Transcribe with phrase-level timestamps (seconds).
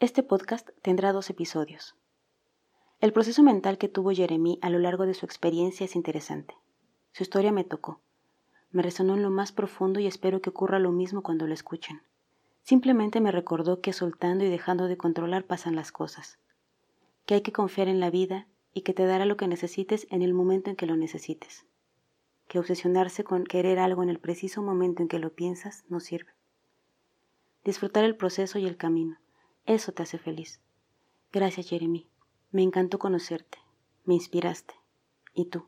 [0.00, 1.96] Este podcast tendrá dos episodios.
[3.00, 6.54] El proceso mental que tuvo Jeremy a lo largo de su experiencia es interesante.
[7.10, 8.00] Su historia me tocó.
[8.70, 12.00] Me resonó en lo más profundo y espero que ocurra lo mismo cuando lo escuchen.
[12.62, 16.38] Simplemente me recordó que soltando y dejando de controlar pasan las cosas,
[17.26, 20.22] que hay que confiar en la vida y que te dará lo que necesites en
[20.22, 21.66] el momento en que lo necesites,
[22.46, 26.30] que obsesionarse con querer algo en el preciso momento en que lo piensas no sirve.
[27.64, 29.18] Disfrutar el proceso y el camino,
[29.68, 30.60] eso te hace feliz.
[31.32, 32.08] Gracias, Jeremy.
[32.50, 33.58] Me encantó conocerte,
[34.04, 34.74] me inspiraste.
[35.34, 35.64] ¿Y tú?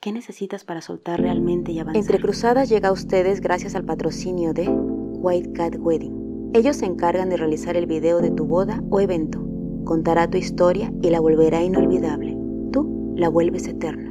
[0.00, 2.00] ¿Qué necesitas para soltar realmente y avanzar?
[2.00, 6.50] Entre Cruzadas llega a ustedes gracias al patrocinio de White Cat Wedding.
[6.54, 9.40] Ellos se encargan de realizar el video de tu boda o evento.
[9.84, 12.36] Contará tu historia y la volverá inolvidable.
[12.72, 14.09] Tú la vuelves eterna.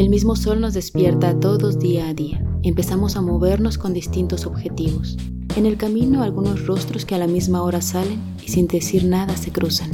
[0.00, 2.42] El mismo sol nos despierta todos día a día.
[2.62, 5.18] Empezamos a movernos con distintos objetivos.
[5.56, 9.36] En el camino algunos rostros que a la misma hora salen y sin decir nada
[9.36, 9.90] se cruzan.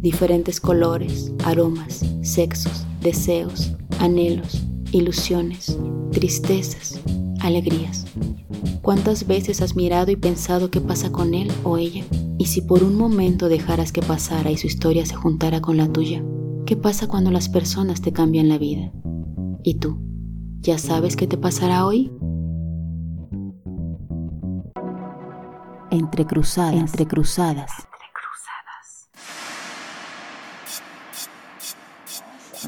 [0.00, 5.76] Diferentes colores, aromas, sexos, deseos, anhelos, ilusiones,
[6.12, 7.00] tristezas,
[7.40, 8.06] alegrías.
[8.80, 12.04] ¿Cuántas veces has mirado y pensado qué pasa con él o ella?
[12.38, 15.92] Y si por un momento dejaras que pasara y su historia se juntara con la
[15.92, 16.22] tuya,
[16.64, 18.92] ¿qué pasa cuando las personas te cambian la vida?
[19.70, 19.98] ¿Y tú?
[20.60, 22.10] ¿Ya sabes qué te pasará hoy?
[25.90, 27.70] Entre cruzadas, entre cruzadas.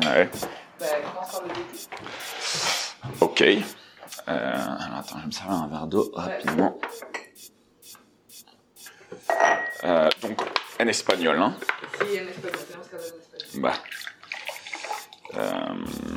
[0.04, 0.30] A ver.
[3.20, 3.40] Ok.
[3.40, 3.62] Euh,
[4.26, 6.78] alors attends, je vais me servir un verre d'eau rapidement.
[9.84, 10.38] Euh, donc,
[10.78, 11.56] en espagnol, hein
[11.98, 13.64] Sí, en español, tenemos que hablar en español.
[13.64, 14.00] Va.
[15.36, 16.09] Euh,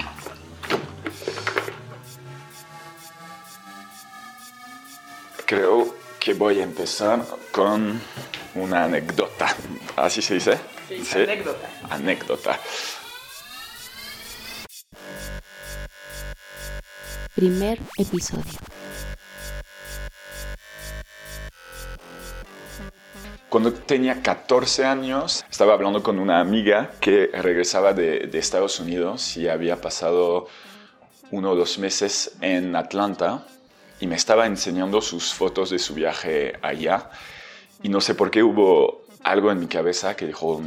[5.53, 8.01] Creo que voy a empezar con
[8.55, 9.55] una anécdota.
[9.95, 10.57] ¿Así se dice?
[10.87, 11.69] Sí, anécdota.
[11.91, 12.59] Anécdota.
[17.35, 18.59] Primer episodio.
[23.47, 29.37] Cuando tenía 14 años, estaba hablando con una amiga que regresaba de, de Estados Unidos
[29.37, 30.47] y había pasado
[31.29, 33.45] uno o dos meses en Atlanta
[34.03, 37.09] y me estaba enseñando sus fotos de su viaje allá.
[37.81, 40.61] Y no sé por qué hubo algo en mi cabeza que dijo,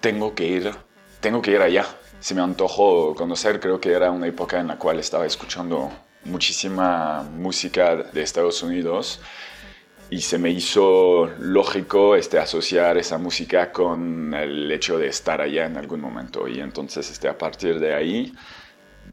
[0.00, 0.72] tengo que ir,
[1.20, 1.86] tengo que ir allá.
[2.18, 5.88] Se me antojó conocer, creo que era una época en la cual estaba escuchando
[6.24, 9.20] muchísima música de Estados Unidos
[10.10, 15.66] y se me hizo lógico este, asociar esa música con el hecho de estar allá
[15.66, 16.48] en algún momento.
[16.48, 18.34] Y entonces este, a partir de ahí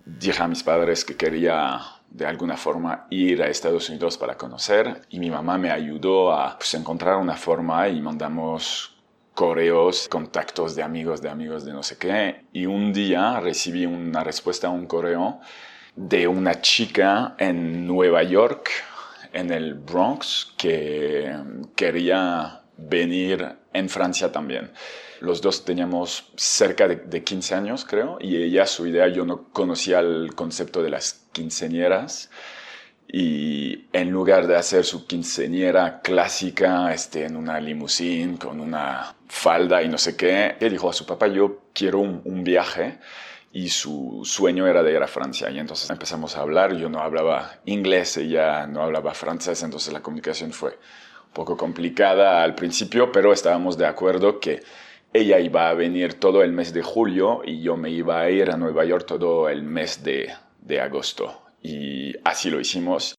[0.04, 5.02] dije a mis padres que quería de alguna forma ir a Estados Unidos para conocer
[5.10, 8.98] y mi mamá me ayudó a pues, encontrar una forma y mandamos
[9.34, 12.46] correos, contactos de amigos, de amigos de no sé qué.
[12.52, 15.40] Y un día recibí una respuesta a un correo
[15.96, 18.70] de una chica en Nueva York,
[19.32, 21.34] en el Bronx, que
[21.76, 24.72] quería venir en Francia también.
[25.22, 29.46] Los dos teníamos cerca de, de 15 años, creo, y ella, su idea, yo no
[29.54, 32.30] conocía el concepto de las quinceañeras.
[33.14, 39.84] Y en lugar de hacer su quinceañera clásica este, en una limusín con una falda
[39.84, 43.00] y no sé qué, él dijo a su papá, yo quiero un, un viaje
[43.54, 45.50] y su sueño era de ir a Francia.
[45.50, 50.02] Y entonces empezamos a hablar, yo no hablaba inglés, ella no hablaba francés, entonces la
[50.02, 54.64] comunicación fue un poco complicada al principio, pero estábamos de acuerdo que
[55.14, 58.50] ella iba a venir todo el mes de julio y yo me iba a ir
[58.50, 61.42] a Nueva York todo el mes de, de agosto.
[61.62, 63.16] Y así lo hicimos.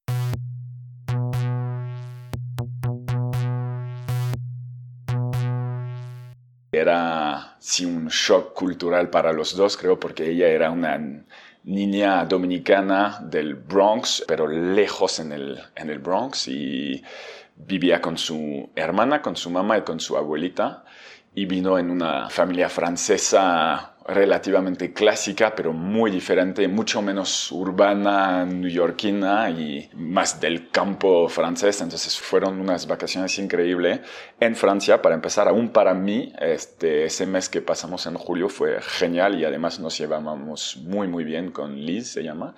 [6.72, 10.98] Era un shock cultural para los dos, creo, porque ella era una
[11.64, 17.04] niña dominicana del Bronx, pero lejos en el, en el Bronx y
[17.54, 20.84] vivía con su hermana, con su mamá y con su abuelita
[21.34, 29.48] y vino en una familia francesa relativamente clásica, pero muy diferente, mucho menos urbana, neoyorquina
[29.50, 31.80] y más del campo francés.
[31.80, 34.00] Entonces fueron unas vacaciones increíbles
[34.40, 35.00] en Francia.
[35.00, 39.44] Para empezar, aún para mí, este, ese mes que pasamos en julio fue genial y
[39.44, 42.54] además nos llevábamos muy, muy bien con Liz, se llama.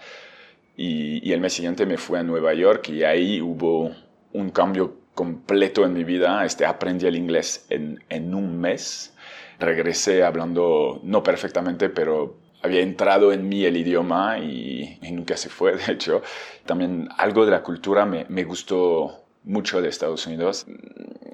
[0.76, 3.92] Y, y el mes siguiente me fui a Nueva York y ahí hubo
[4.32, 6.44] un cambio completo en mi vida.
[6.44, 9.14] Este, aprendí el inglés en, en un mes
[9.58, 15.76] regresé hablando, no perfectamente, pero había entrado en mí el idioma y, nunca se fue,
[15.86, 16.22] de hecho.
[16.64, 20.66] También algo de la cultura me, me gustó mucho de Estados Unidos.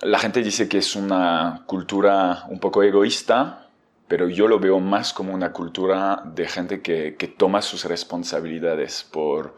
[0.03, 3.69] La gente dice que es una cultura un poco egoísta,
[4.09, 9.05] pero yo lo veo más como una cultura de gente que, que toma sus responsabilidades
[9.05, 9.56] por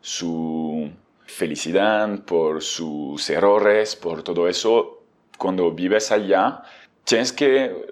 [0.00, 0.90] su
[1.30, 5.02] felicidad, por sus errores, por todo eso.
[5.38, 6.62] Cuando vives allá,
[7.04, 7.86] tienes que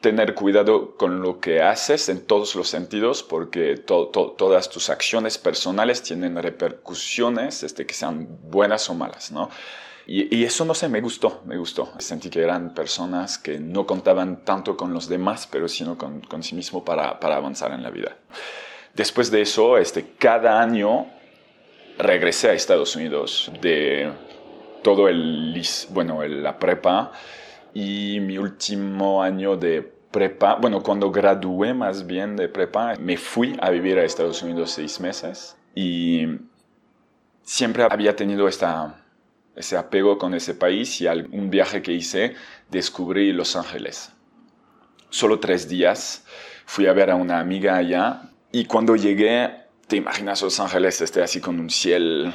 [0.00, 6.02] tener cuidado con lo que haces en todos los sentidos porque todas tus acciones personales
[6.02, 9.50] tienen repercusiones, este, que sean buenas o malas, ¿no?
[10.08, 11.92] Y, eso no sé, me gustó, me gustó.
[11.98, 16.44] Sentí que eran personas que no contaban tanto con los demás, pero sino con, con
[16.44, 18.16] sí mismo para, para, avanzar en la vida.
[18.94, 21.08] Después de eso, este, cada año
[21.98, 24.12] regresé a Estados Unidos de
[24.82, 25.60] todo el,
[25.90, 27.12] bueno, la prepa
[27.74, 33.56] y mi último año de prepa, bueno, cuando gradué más bien de prepa, me fui
[33.60, 36.26] a vivir a Estados Unidos seis meses y
[37.42, 39.02] siempre había tenido esta
[39.56, 42.34] ese apego con ese país y un viaje que hice
[42.70, 44.12] descubrí Los Ángeles.
[45.08, 46.24] Solo tres días
[46.66, 51.22] fui a ver a una amiga allá y cuando llegué, te imaginas Los Ángeles este,
[51.22, 52.32] así con un cielo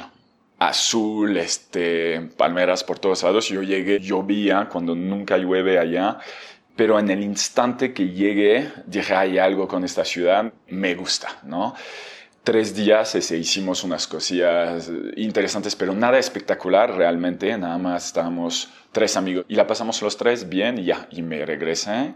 [0.58, 3.48] azul, este, palmeras por todos lados.
[3.48, 6.18] Yo llegué, llovía cuando nunca llueve allá,
[6.76, 11.74] pero en el instante que llegué dije, hay algo con esta ciudad, me gusta, ¿no?
[12.44, 19.16] tres días ese, hicimos unas cosillas interesantes, pero nada espectacular realmente, nada más estábamos tres
[19.16, 22.14] amigos y la pasamos los tres bien y ya, y me regresé.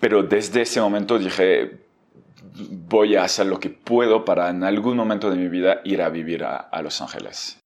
[0.00, 1.83] Pero desde ese momento dije,
[2.54, 6.08] voy a hacer lo que puedo para en algún momento de mi vida ir a
[6.08, 7.60] vivir a, Los Ángeles.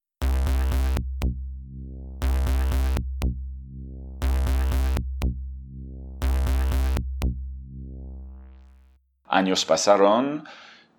[9.31, 10.45] Años pasaron,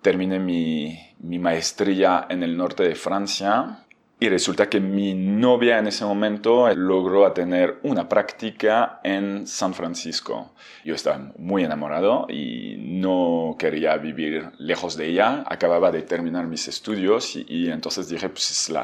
[0.02, 3.84] terminé mi, mi maestría en el norte de Francia
[4.22, 10.52] y resulta que mi novia en ese momento logró tener una práctica en San Francisco.
[10.84, 15.44] Yo estaba muy enamorado y no quería vivir lejos de ella.
[15.46, 18.78] Acababa de terminar mis estudios y, entonces dije, pues es el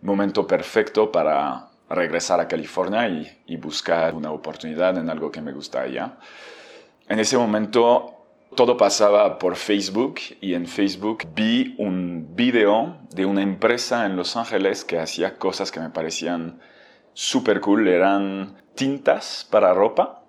[0.00, 5.52] momento perfecto para regresar a California y, y buscar una oportunidad en algo que me
[5.52, 6.18] gusta allá.
[7.08, 8.22] En ese momento
[8.56, 14.36] todo pasaba por Facebook y en Facebook vi un video de una empresa en Los
[14.36, 16.60] Ángeles que hacía cosas que me parecían
[17.14, 17.88] súper cool.
[17.88, 20.21] Eran tintas para ropa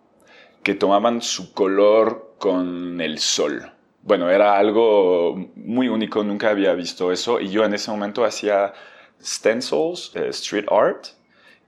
[0.64, 3.72] que tomaban su color con el sol.
[4.02, 8.74] Bueno, era algo muy único, nunca había visto eso y yo en ese momento hacía
[9.22, 11.08] stencils, street art,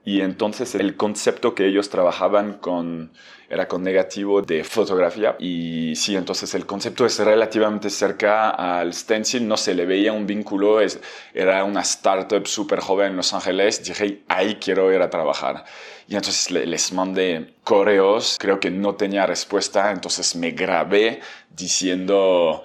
[0.06, 3.10] y entonces el concepto que ellos trabajaban con
[3.48, 9.48] era con negativo de fotografía y sí, entonces el concepto es relativamente cerca al stencil,
[9.48, 11.00] no se le veía un vínculo, es,
[11.34, 15.64] era una startup súper joven en Los Ángeles, dije, ahí quiero ir a trabajar.
[16.06, 21.20] Y entonces les mandé correos, creo que no tenía respuesta, entonces me grabé
[21.50, 22.64] diciendo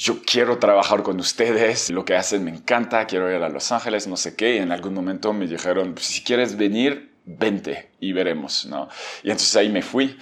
[0.00, 4.06] yo quiero trabajar con ustedes, lo que hacen me encanta, quiero ir a Los Ángeles,
[4.06, 8.14] no sé qué, y en algún momento me dijeron, pues, si quieres venir, vente y
[8.14, 8.88] veremos, ¿no?
[9.22, 10.16] Y entonces ahí me fui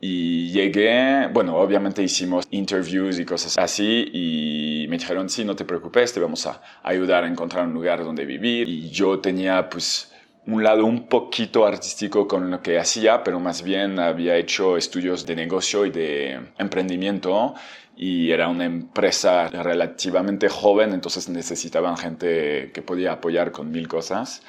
[0.00, 5.64] y llegué, bueno, obviamente hicimos interviews y cosas así y me dijeron, sí, no te
[5.64, 10.12] preocupes, te vamos a ayudar a encontrar un lugar donde vivir y yo tenía pues
[10.46, 15.26] un lado un poquito artístico con lo que hacía, pero más bien había hecho estudios
[15.26, 17.54] de negocio y de emprendimiento
[17.96, 24.42] y era una empresa relativamente joven, entonces necesitaban gente que podía apoyar con mil cosas.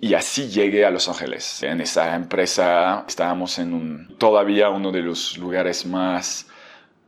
[0.00, 1.62] Y así llegué a Los Ángeles.
[1.62, 6.46] En esa empresa estábamos en un, todavía uno de los lugares más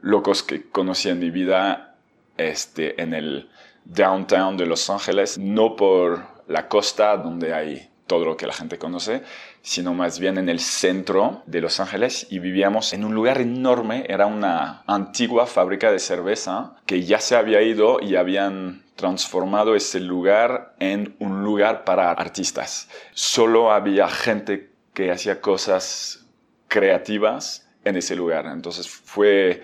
[0.00, 1.96] locos que conocí en mi vida,
[2.36, 3.48] este, en el
[3.84, 8.78] downtown de Los Ángeles, no por la costa donde hay todo lo que la gente
[8.78, 9.22] conoce,
[9.64, 14.04] sino más bien en el centro de Los Ángeles y vivíamos en un lugar enorme,
[14.08, 20.00] era una antigua fábrica de cerveza que ya se había ido y habían transformado ese
[20.00, 22.90] lugar en un lugar para artistas.
[23.14, 26.26] Solo había gente que hacía cosas
[26.68, 29.62] creativas en ese lugar, entonces fue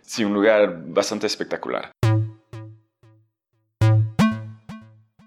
[0.00, 1.90] sí, un lugar bastante espectacular.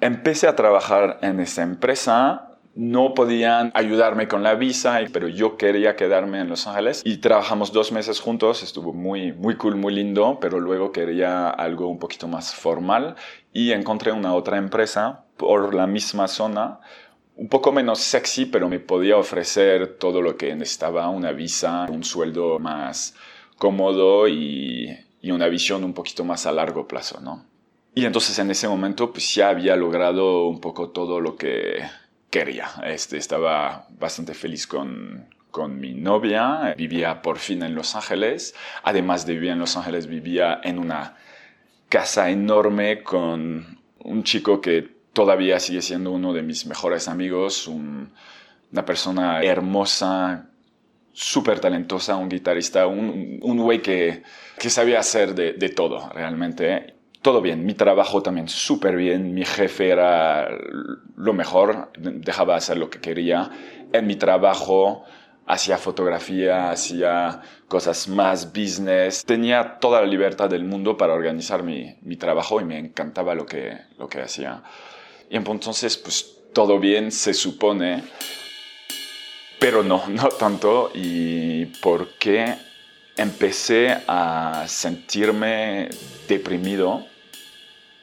[0.01, 2.44] Empecé a trabajar en esa empresa
[2.75, 7.71] no podían ayudarme con la visa, pero yo quería quedarme en Los Ángeles y trabajamos
[7.71, 12.27] dos meses juntos, estuvo muy, muy cool, muy lindo, pero luego quería algo un poquito
[12.27, 13.15] más formal
[13.53, 16.81] y encontré una otra empresa por la misma zona,
[17.37, 22.03] un poco menos sexy, pero me podía ofrecer todo lo que necesitaba, una visa, un
[22.03, 23.15] sueldo más
[23.57, 24.89] cómodo y,
[25.21, 27.45] y, una visión un poquito más a largo plazo, ¿no?
[27.93, 31.79] Y entonces en ese momento pues ya había logrado un poco todo lo que
[32.29, 32.69] quería.
[32.83, 38.55] Este, estaba bastante feliz con, con mi novia, vivía por fin en Los Ángeles.
[38.83, 41.15] Además de vivir en Los Ángeles, vivía en una
[41.89, 48.85] casa enorme con un chico que todavía sigue siendo uno de mis mejores amigos, una
[48.85, 50.49] persona hermosa,
[51.13, 54.23] súper talentosa, un guitarrista, un, un güey que,
[54.59, 56.94] que sabía hacer de, de todo realmente
[57.25, 60.47] todo bien, mi trabajo también súper bien, mi jefe era
[61.17, 63.49] lo mejor, dejaba hacer lo que quería.
[63.91, 65.03] En mi trabajo
[65.47, 71.95] hacía fotografía, hacía cosas más business, tenía toda la libertad del mundo para organizar mi,
[72.03, 74.61] mi trabajo y me encantaba lo que, lo que hacía.
[75.27, 78.03] Y entonces, pues todo bien, se supone,
[79.59, 80.91] pero no, no tanto.
[80.93, 82.53] ¿Y por qué
[83.17, 85.89] empecé a sentirme
[86.27, 87.14] deprimido?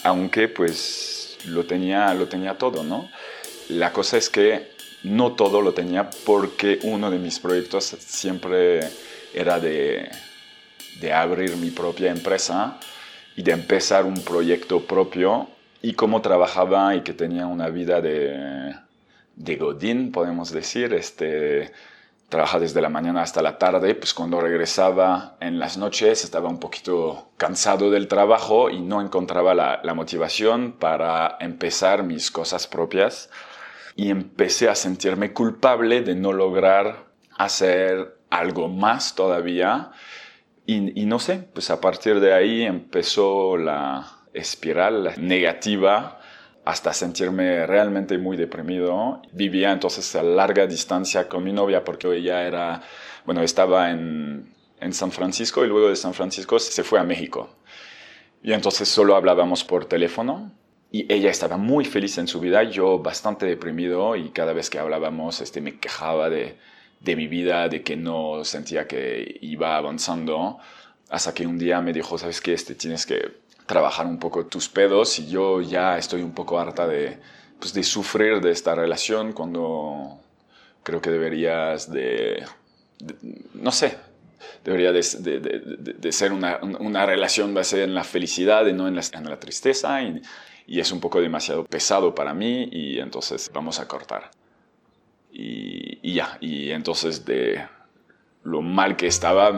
[0.03, 3.11] Aunque pues lo tenía, lo tenía todo, ¿no?
[3.69, 8.89] La cosa es que no todo lo tenía porque uno de mis proyectos siempre
[9.35, 10.11] era de,
[11.01, 12.79] de abrir mi propia empresa
[13.37, 15.49] y de empezar un proyecto propio
[15.81, 18.75] y cómo trabajaba y que tenía una vida de,
[19.37, 21.73] de godín, podemos decir, este,
[22.33, 26.59] trabaja desde la mañana hasta la tarde, pues cuando regresaba en las noches estaba un
[26.59, 33.29] poquito cansado del trabajo y no encontraba la, motivación para empezar mis cosas propias.
[33.97, 37.05] Y empecé a sentirme culpable de no lograr
[37.37, 39.91] hacer algo más todavía.
[40.65, 46.22] Y, y no sé, pues a partir de ahí empezó la espiral negativa
[46.65, 49.21] hasta sentirme realmente muy deprimido.
[49.33, 52.83] Vivía entonces a larga distancia con mi novia porque ella era,
[53.25, 57.57] bueno, estaba en, en San Francisco y luego de San Francisco se fue a México.
[58.43, 60.53] Y entonces solo hablábamos por teléfono
[60.91, 64.79] y ella estaba muy feliz en su vida, yo bastante deprimido y cada vez que
[64.79, 66.59] hablábamos este, me quejaba de,
[67.01, 70.59] de mi vida, de que no sentía que iba avanzando,
[71.09, 72.53] hasta que un día me dijo, ¿sabes qué?
[72.53, 73.41] Este, tienes que
[73.73, 77.19] trabajar un poco tus pedos y yo ya estoy un poco harta de,
[77.59, 80.21] pues, de sufrir de esta relación cuando
[80.83, 82.45] creo que deberías de,
[83.55, 83.97] no sé,
[84.63, 88.97] debería de, de, de ser una, una, relación basada en la felicidad y no en
[88.97, 90.21] la, en la tristeza y,
[90.67, 94.33] y, es un poco demasiado pesado para mí y entonces vamos a cortar.
[95.33, 97.67] Y, y ya, y entonces de
[98.43, 99.51] lo mal que estaba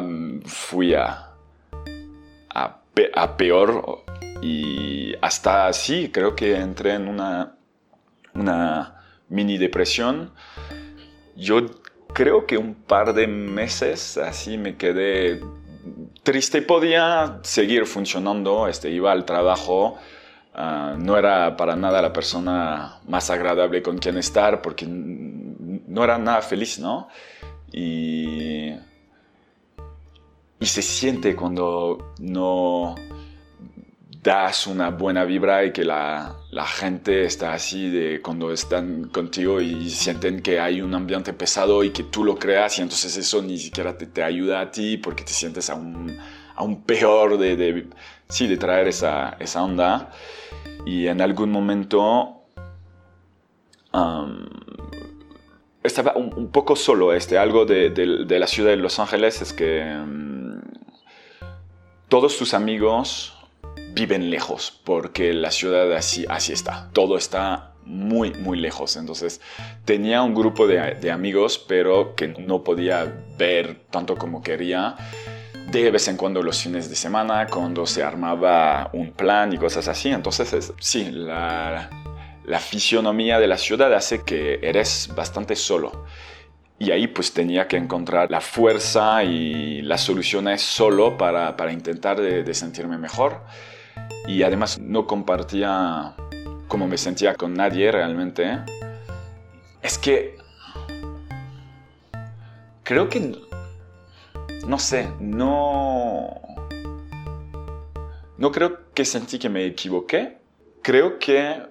[0.44, 1.32] fui a,
[2.50, 4.03] a a peor
[4.44, 7.56] y hasta así creo que entré en una,
[8.34, 10.32] una mini depresión.
[11.34, 11.80] Yo
[12.12, 15.40] creo que un par de meses así me quedé
[16.22, 16.60] triste.
[16.60, 19.96] Podía seguir funcionando, este, iba al trabajo.
[20.54, 26.18] Ah, no era para nada la persona más agradable con quien estar porque no era
[26.18, 27.08] nada feliz, ¿no?
[27.72, 28.74] Y
[30.64, 32.94] y se siente cuando no
[34.24, 39.60] das una buena vibra y que la, la, gente está así de cuando están contigo
[39.60, 43.42] y sienten que hay un ambiente pesado y que tú lo creas y entonces eso
[43.42, 46.18] ni siquiera te, te ayuda a ti porque te sientes aún,
[46.56, 47.86] aún peor de, de,
[48.30, 50.10] sí, de traer esa, esa onda.
[50.86, 52.40] Y en algún momento
[55.82, 59.84] estaba un, poco solo este algo de, de, la ciudad de Los Ángeles es que
[62.08, 63.33] todos tus amigos
[63.94, 66.90] viven lejos porque la ciudad así, así está.
[66.92, 68.96] Todo está muy, muy lejos.
[68.96, 69.40] Entonces
[69.84, 73.04] tenía un grupo de, de, amigos, pero que no podía
[73.38, 74.96] ver tanto como quería.
[75.70, 79.88] De vez en cuando los fines de semana, cuando se armaba un plan y cosas
[79.88, 80.10] así.
[80.10, 81.88] Entonces, sí, la,
[82.44, 86.04] la fisionomía de la ciudad hace que eres bastante solo.
[86.78, 92.20] Y ahí pues tenía que encontrar la fuerza y las soluciones solo para, para intentar
[92.20, 93.40] de, sentirme mejor.
[94.26, 96.14] Y además no compartía
[96.68, 98.58] cómo me sentía con nadie realmente.
[99.82, 100.36] Es que
[102.82, 103.36] creo que,
[104.66, 106.40] no sé, no...
[108.36, 110.38] No creo que sentí que me equivoqué.
[110.82, 111.62] Creo que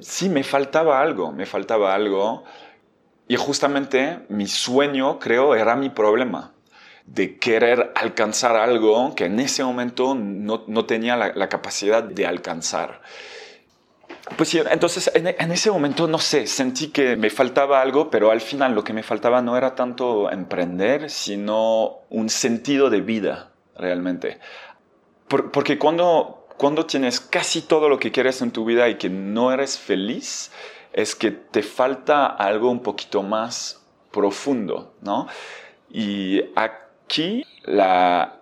[0.00, 2.44] sí me faltaba algo, me faltaba algo
[3.28, 6.55] y justamente mi sueño, creo, era mi problema
[7.06, 13.00] de querer alcanzar algo que en ese momento no, no tenía la, capacidad de alcanzar.
[14.36, 18.40] Pues sí, entonces en, ese momento, no sé, sentí que me faltaba algo, pero al
[18.40, 23.52] final lo que me faltaba no era tanto emprender, sino un sentido de vida.
[23.76, 24.40] realmente.
[25.28, 29.52] porque cuando, cuando tienes casi todo lo que quieres en tu vida y que no
[29.52, 30.50] eres feliz,
[30.92, 35.28] es que te falta algo un poquito más profundo, ¿no?
[35.90, 36.42] Y
[37.06, 38.40] aquí la,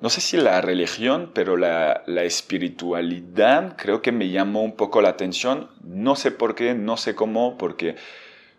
[0.00, 5.10] no sé si la religión, pero la, espiritualidad creo que me llamó un poco la
[5.10, 5.70] atención.
[5.84, 7.94] No sé por qué, no sé cómo, porque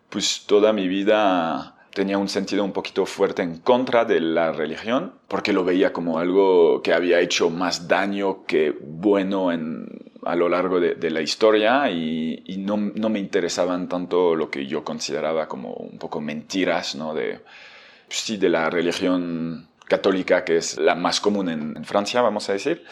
[0.10, 5.14] pues toda mi vida tenía un sentido un poquito fuerte en contra de la religión,
[5.28, 9.88] porque lo veía como algo que había hecho más daño que bueno en,
[10.26, 14.84] a lo largo de, la historia y, no, no, me interesaban tanto lo que yo
[14.84, 17.14] consideraba como un poco mentiras, ¿no?
[17.14, 17.42] De,
[18.20, 22.54] sí, de la religión católica, que es la más común en, en Francia, vamos a
[22.54, 22.84] decir.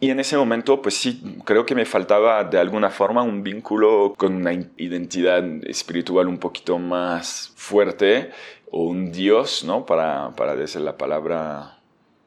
[0.00, 4.14] Y en ese momento, pues sí, creo que me faltaba de alguna forma un vínculo
[4.16, 8.30] con una identidad espiritual un poquito más fuerte
[8.70, 9.84] o un dios, ¿no?
[9.84, 11.78] Para, para decir la palabra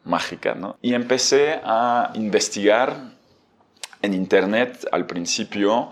[0.03, 0.77] mágica, ¿no?
[0.81, 3.13] Y empecé a investigar
[4.01, 5.91] en internet al principio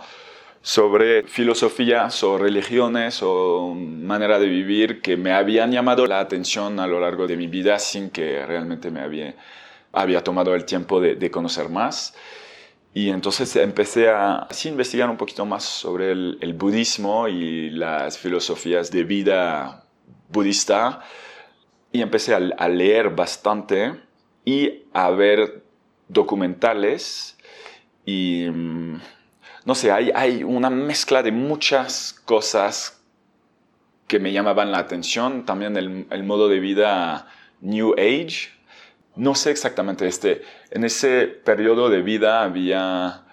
[0.62, 6.88] sobre filosofías o religiones o manera de vivir que me habían llamado la atención a
[6.88, 9.36] lo largo de mi vida sin que realmente me había
[9.92, 12.16] había tomado el tiempo de, conocer más.
[12.94, 19.04] Y entonces empecé a investigar un poquito más sobre el, budismo y las filosofías de
[19.04, 19.86] vida
[20.30, 21.02] budista.
[21.92, 24.00] Y empecé a, leer bastante
[24.46, 25.64] y a ver
[26.08, 27.38] documentales.
[28.06, 29.02] Y mm,
[29.66, 33.00] no sé, hay, hay una mezcla de muchas cosas
[34.10, 35.46] que me llamaban la atención.
[35.46, 37.28] También el, modo de vida
[37.62, 38.50] New Age,
[39.16, 43.24] no sé exactamente, este, en ese periodo de vida había,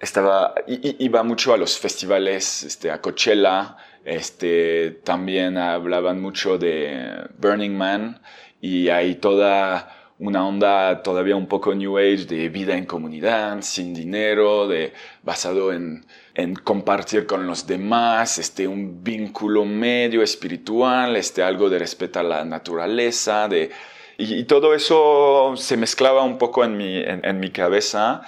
[0.00, 7.76] estaba, iba mucho a los festivales, este, a Coachella, este, también hablaban mucho de Burning
[7.76, 8.20] Man
[8.60, 13.92] y hay toda una onda todavía un poco New Age de vida en comunidad, sin
[13.92, 14.92] dinero, de,
[15.24, 21.80] basado en, en compartir con los demás, este, un vínculo medio espiritual, este, algo de
[21.80, 23.70] respeto a la naturaleza, de
[24.16, 28.22] y, todo eso se mezclaba un poco en mi, en, mi cabeza.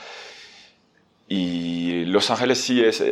[1.28, 3.02] Y Los Ángeles sí es,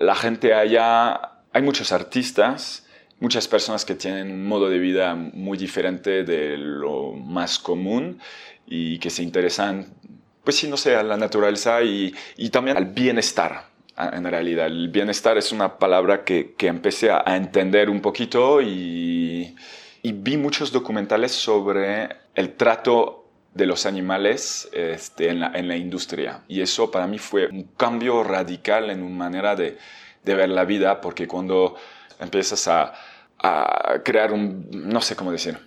[0.00, 2.83] la gente allá, hay muchos artistas,
[3.24, 8.20] muchas personas que tienen un modo de vida muy diferente de lo más común
[8.66, 9.86] y que se interesan,
[10.44, 13.68] pues sí, no sé, a la naturaleza y, y también al bienestar.
[13.96, 19.56] En realidad, el bienestar es una palabra que, que empecé a entender un poquito y,
[20.02, 25.78] y vi muchos documentales sobre el trato de los animales este, en, la, en, la,
[25.78, 26.42] industria.
[26.46, 29.78] Y eso para mí fue un cambio radical en una manera de,
[30.24, 31.76] de ver la vida, porque cuando
[32.20, 32.92] empiezas a,
[33.44, 35.58] a, crear un, no sé cómo decir,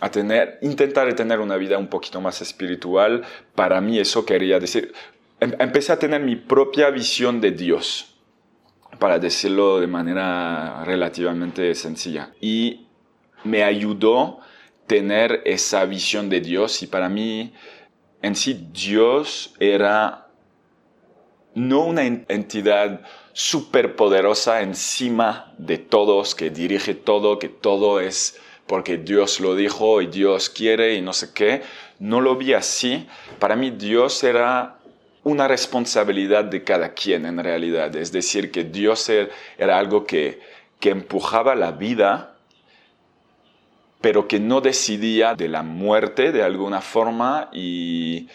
[0.00, 4.94] a tener, intentar tener una vida un poquito más espiritual, para mí eso quería decir,
[5.40, 8.14] em, empecé a tener mi propia visión de Dios,
[8.98, 12.32] para decirlo de manera relativamente sencilla.
[12.40, 12.86] Y
[13.44, 14.38] me ayudó
[14.86, 17.52] tener esa visión de Dios y para mí
[18.22, 20.28] en sí Dios era
[21.54, 23.02] no una entidad
[23.36, 30.06] superpoderosa encima de todos, que dirige todo, que todo es porque Dios lo dijo y
[30.06, 31.60] Dios quiere y no sé qué.
[31.98, 33.06] No lo vi así.
[33.38, 34.78] Para mí Dios era
[35.22, 37.94] una responsabilidad de cada quien en realidad.
[37.94, 40.40] Es decir, que Dios er-, era algo que,
[40.80, 42.32] que empujaba la vida
[44.00, 48.28] pero que no decidía de la muerte de alguna forma y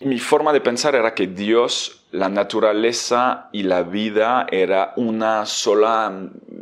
[0.00, 6.12] mi forma de pensar era que Dios, la naturaleza y la vida era una sola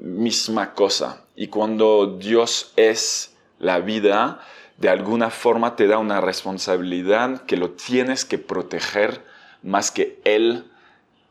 [0.03, 1.25] misma cosa.
[1.35, 4.41] Y cuando Dios es la vida,
[4.79, 9.25] de alguna forma te da una responsabilidad que lo tienes que proteger
[9.63, 10.71] más que Él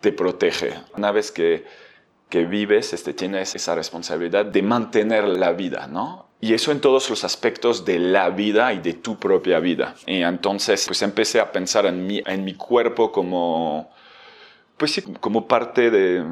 [0.02, 0.74] te protege.
[0.98, 1.66] Una vez que,
[2.28, 6.28] que vives, este, tienes esa responsabilidad de mantener la vida, ¿no?
[6.42, 9.96] Y eso en todos los aspectos de la vida y de tu propia vida.
[10.06, 13.92] Y entonces, pues empecé a pensar en mi, en mi cuerpo como,
[14.80, 16.24] pues sí, como parte de,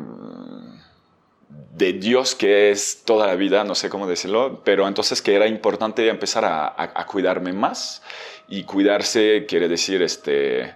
[1.78, 5.48] de Dios que es toda la vida, no sé cómo decirlo, pero entonces que era
[5.48, 8.02] importante empezar a, cuidarme más.
[8.50, 10.74] Y cuidarse quiere decir este,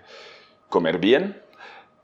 [0.70, 1.42] comer bien,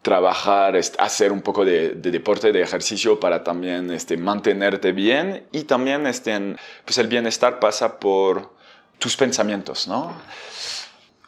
[0.02, 6.08] trabajar, hacer un poco de, deporte, de ejercicio para también este, mantenerte bien y también
[6.08, 8.54] este, pues el bienestar pasa por
[8.98, 10.14] tus pensamientos, ¿no?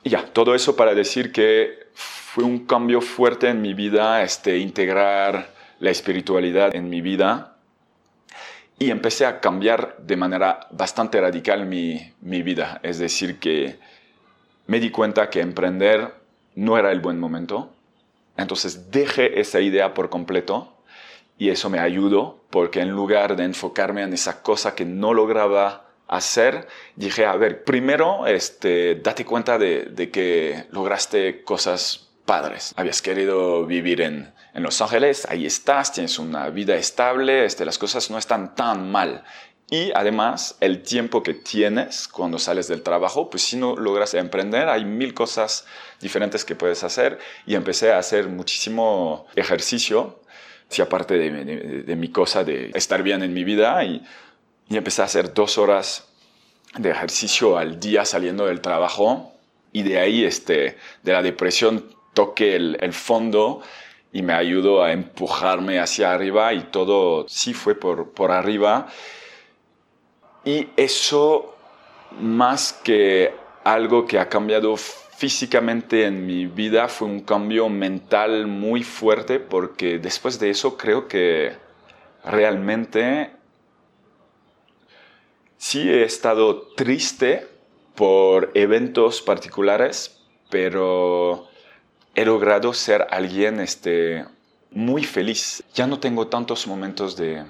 [0.01, 1.89] Y ya, todo eso para decir que
[2.31, 7.55] fue un cambio fuerte en mi vida, este, integrar la espiritualidad en mi vida
[8.77, 12.81] y empecé a cambiar de manera bastante radical mi, mi vida.
[12.83, 13.79] Es decir, que
[14.67, 16.13] me di cuenta que emprender
[16.53, 17.73] no era el buen momento.
[18.37, 20.77] Entonces dejé esa idea por completo
[21.39, 25.87] y eso me ayudó porque en lugar de enfocarme en esa cosa que no lograba
[26.07, 32.75] hacer, dije, a ver, primero, este, date cuenta de, de que lograste cosas padres.
[32.77, 37.79] Habías querido vivir en, en, Los Ángeles, ahí estás, tienes una vida estable, este, las
[37.79, 39.23] cosas no están tan mal.
[39.71, 44.69] Y además, el tiempo que tienes cuando sales del trabajo, pues si no logras emprender,
[44.69, 45.65] hay mil cosas
[45.99, 47.17] diferentes que puedes hacer.
[47.47, 50.19] Y empecé a hacer muchísimo ejercicio,
[50.67, 53.83] si aparte de, de, de, mi cosa de estar bien en mi vida.
[53.83, 54.03] Y,
[54.69, 56.05] y empecé a hacer dos horas
[56.77, 59.33] de ejercicio al día saliendo del trabajo.
[59.71, 63.61] Y de ahí, este, de la depresión, toqué el, el fondo
[64.11, 68.87] y me ayudó a empujarme hacia arriba y todo sí fue por, por arriba.
[70.43, 71.55] Y eso,
[72.19, 78.83] más que algo que ha cambiado físicamente en mi vida, fue un cambio mental muy
[78.83, 81.55] fuerte porque después de eso creo que
[82.23, 83.31] realmente
[85.57, 87.47] sí he estado triste
[87.95, 91.48] por eventos particulares, pero
[92.19, 94.25] he logrado ser alguien este,
[94.71, 95.63] muy feliz.
[95.73, 97.45] Ya no tengo tantos momentos de,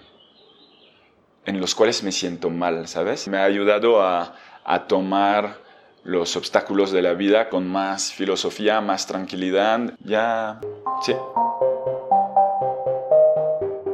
[1.46, 3.28] en los cuales me siento mal, ¿sabes?
[3.28, 5.58] Me ha ayudado a, a tomar
[6.04, 9.96] los obstáculos de la vida con más filosofía, más tranquilidad.
[10.04, 10.60] Ya,
[11.02, 11.14] sí.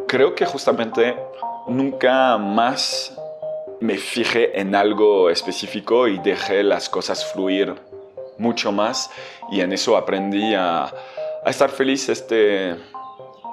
[0.09, 1.15] Creo que justamente
[1.67, 3.17] nunca más
[3.79, 7.75] me fijé en algo específico y dejé las cosas fluir
[8.38, 9.10] mucho más
[9.52, 12.76] y en eso aprendí a, a estar feliz este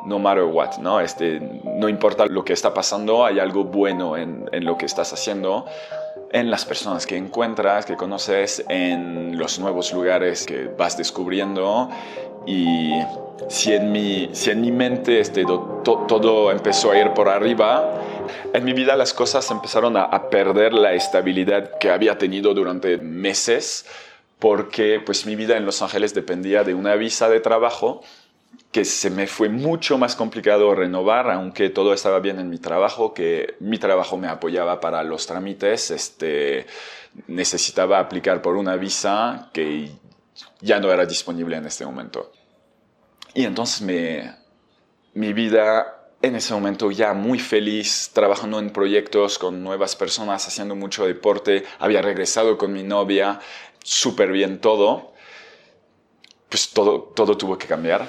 [0.05, 1.01] no matter what, ¿no?
[1.01, 5.12] Este, no importa lo que está pasando, hay algo bueno en, en, lo que estás
[5.12, 5.66] haciendo,
[6.33, 11.88] en las personas que encuentras, que conoces, en los nuevos lugares que vas descubriendo.
[12.47, 12.92] Y
[13.49, 17.92] si en mi, si en mi mente este, to, todo empezó a ir por arriba,
[18.53, 22.99] en mi vida las cosas empezaron a, a perder la estabilidad que había tenido durante
[22.99, 23.87] meses,
[24.42, 28.02] porque pues mi vida en Los Ángeles dependía de una visa de trabajo
[28.72, 33.14] que se me fue mucho más complicado renovar, aunque todo estaba bien en mi trabajo,
[33.14, 36.66] que mi trabajo me apoyaba para los trámites, este,
[37.28, 39.92] necesitaba aplicar por una visa que
[40.61, 42.33] ya no era disponible en este momento.
[43.35, 44.35] Y entonces me,
[45.14, 50.76] mi vida en ese momento ya muy feliz, trabajando en proyectos con nuevas personas, haciendo
[50.76, 53.40] mucho deporte, había regresado con mi novia,
[53.83, 55.12] súper bien todo,
[56.49, 58.07] pues todo, todo tuvo que cambiar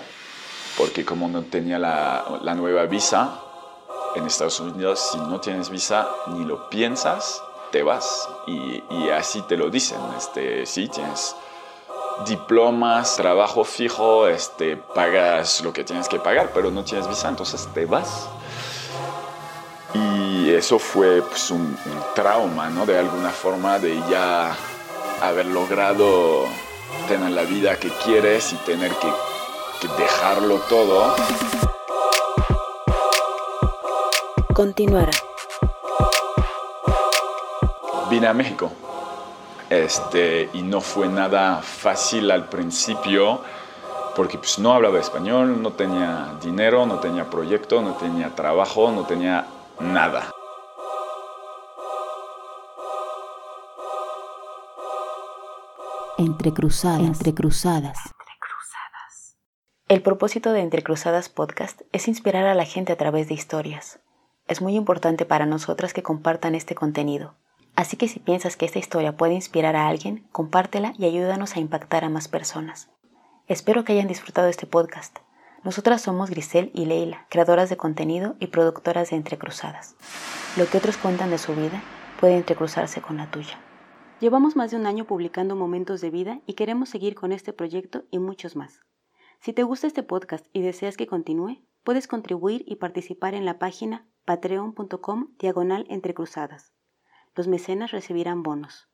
[0.78, 3.40] porque como no tenía la, la, nueva visa
[4.16, 8.28] en Estados Unidos, si no tienes visa ni lo piensas, te vas.
[8.48, 11.36] Y, así te lo dicen, este, sí, tienes
[12.28, 17.68] diplomas, trabajo fijo, este, pagas lo que tienes que pagar, pero no tienes visa, entonces
[17.74, 18.28] te vas.
[19.94, 22.86] Y eso fue pues, un, un trauma, ¿no?
[22.86, 24.56] De alguna forma, de ya
[25.24, 26.46] haber logrado
[27.08, 31.16] tener la vida que quieres y tener que dejarlo todo.
[34.54, 35.12] Continuará.
[38.10, 38.72] Vine a México.
[39.70, 43.42] Este, y no fue nada fácil al principio
[44.16, 49.06] porque pues, no hablaba español, no tenía dinero, no tenía proyecto, no tenía trabajo, no
[49.06, 49.48] tenía
[49.80, 50.32] nada.
[56.18, 57.98] Entre cruzadas, entre cruzadas.
[59.88, 64.00] El propósito de Entre Cruzadas Podcast es inspirar a la gente a través de historias.
[64.48, 67.34] Es muy importante para nosotras que compartan este contenido.
[67.76, 71.60] Así que si piensas que esta historia puede inspirar a alguien, compártela y ayúdanos a
[71.60, 72.92] impactar a más personas.
[73.48, 75.18] Espero que hayan disfrutado este podcast.
[75.64, 79.96] Nosotras somos Grisel y Leila, creadoras de contenido y productoras de Entre Cruzadas.
[80.58, 81.82] Lo que otros cuentan de su vida
[82.20, 83.60] puede entrecruzarse con la tuya.
[84.24, 88.06] Llevamos más de un año publicando momentos de vida y queremos seguir con este proyecto
[88.10, 88.80] y muchos más.
[89.42, 93.60] Si te gusta este podcast y deseas que continúe, puedes contribuir y participar en la
[93.60, 96.72] página patreon.com diagonal entre cruzadas.
[97.36, 98.88] Los mecenas recibirán bonos.